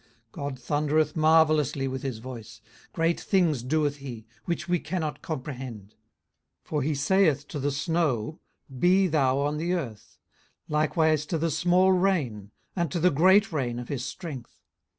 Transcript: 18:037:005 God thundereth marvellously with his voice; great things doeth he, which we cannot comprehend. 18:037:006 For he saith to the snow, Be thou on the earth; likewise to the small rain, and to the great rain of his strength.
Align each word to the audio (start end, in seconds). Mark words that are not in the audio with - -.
18:037:005 0.31 0.31
God 0.31 0.55
thundereth 0.59 1.15
marvellously 1.15 1.87
with 1.87 2.01
his 2.01 2.17
voice; 2.17 2.59
great 2.91 3.19
things 3.21 3.61
doeth 3.61 3.97
he, 3.97 4.25
which 4.45 4.67
we 4.67 4.79
cannot 4.79 5.21
comprehend. 5.21 5.89
18:037:006 6.65 6.65
For 6.65 6.81
he 6.81 6.95
saith 6.95 7.47
to 7.49 7.59
the 7.59 7.69
snow, 7.71 8.39
Be 8.79 9.05
thou 9.05 9.37
on 9.37 9.57
the 9.57 9.73
earth; 9.73 10.17
likewise 10.67 11.27
to 11.27 11.37
the 11.37 11.51
small 11.51 11.91
rain, 11.91 12.49
and 12.75 12.89
to 12.91 12.99
the 12.99 13.11
great 13.11 13.51
rain 13.51 13.77
of 13.77 13.89
his 13.89 14.03
strength. 14.03 14.63